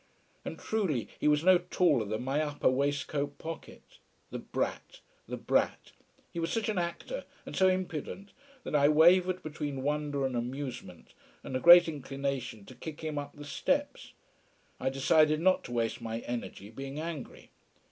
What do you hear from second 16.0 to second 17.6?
my energy being angry.